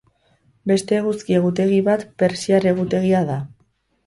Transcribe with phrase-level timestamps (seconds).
[0.71, 3.39] Beste eguzki egutegi bat persiar egutegia da.